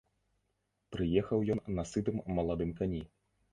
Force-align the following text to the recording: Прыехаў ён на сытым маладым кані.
Прыехаў 0.95 1.45
ён 1.57 1.63
на 1.77 1.83
сытым 1.91 2.17
маладым 2.41 2.75
кані. 2.83 3.07